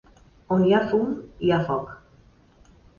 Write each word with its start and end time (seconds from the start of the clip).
On 0.55 0.63
hi 0.69 0.73
ha 0.77 0.79
fum, 0.93 1.13
hi 1.49 1.55
ha 1.59 1.63
foc. 1.71 1.95